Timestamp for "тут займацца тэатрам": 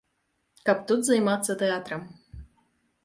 0.91-2.01